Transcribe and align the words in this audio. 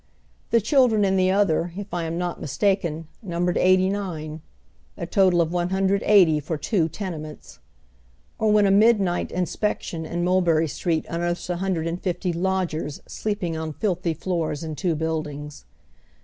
The 0.49 0.59
children 0.61 1.05
in 1.05 1.15
the 1.15 1.29
other, 1.29 1.73
if 1.77 1.93
I 1.93 2.05
am 2.05 2.17
not 2.17 2.41
mistaken, 2.41 3.07
numbered 3.21 3.55
89, 3.55 4.41
a 4.97 5.05
total 5.05 5.41
of 5.41 5.51
180 5.53 6.39
for 6.39 6.57
two 6.57 6.89
tenements! 6.89 7.59
Or 8.39 8.51
when 8.51 8.65
a 8.65 8.71
midnight 8.71 9.29
inspec 9.29 9.83
tion 9.83 10.03
in 10.07 10.23
Mulbei 10.23 10.61
ry 10.61 10.65
Street 10.65 11.05
unearths 11.07 11.51
a 11.51 11.55
Jiundred 11.57 11.87
and 11.87 12.01
fifty 12.01 12.33
"lodgers" 12.33 12.99
sleeping 13.07 13.55
on 13.55 13.73
filthy 13.73 14.15
floors 14.15 14.63
in 14.63 14.73
two 14.75 14.95
baildings. 14.95 15.65